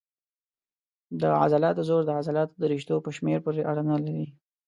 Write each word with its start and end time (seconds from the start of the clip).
د 1.21 1.23
عضلاتو 1.41 1.87
زور 1.89 2.01
د 2.05 2.11
عضلاتو 2.19 2.53
د 2.61 2.63
رشتو 2.73 2.95
په 3.05 3.09
شمېر 3.17 3.39
پورې 3.45 3.61
اړه 3.71 3.83
نه 3.89 3.95
لري. 4.05 4.25